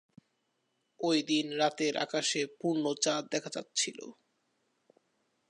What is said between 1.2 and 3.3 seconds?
দিন রাতের আকাশে পূর্ণ চাঁদ